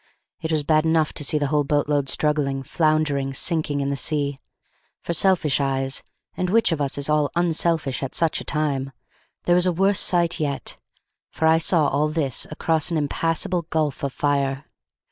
[0.41, 3.95] It was bad enough to see the whole boat load struggling, floundering, sinking in the
[3.95, 4.39] sea;
[5.03, 6.01] for selfish eyes
[6.35, 8.93] (and which of us is all unselfish at such a time?)
[9.43, 10.77] there was a worse sight yet;
[11.29, 14.65] for I saw all this across an impassable gulf of fire.